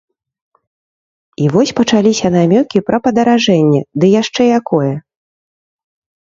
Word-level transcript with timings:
І 1.43 1.49
вось 1.55 1.73
пачаліся 1.79 2.27
намёкі 2.37 2.77
пра 2.87 2.97
падаражэнне, 3.09 3.81
ды 3.99 4.05
яшчэ 4.21 4.43
якое. 4.59 4.91